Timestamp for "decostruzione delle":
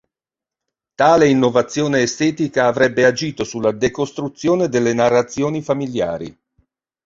3.71-4.95